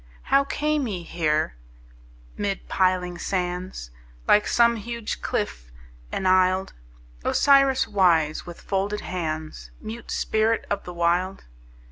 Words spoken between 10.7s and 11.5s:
of the Wild?